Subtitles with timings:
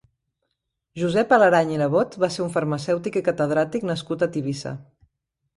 [1.01, 4.77] Josep Alerany i Nebot va ser un farmacèutic i catedràtic nascut a Tivissa.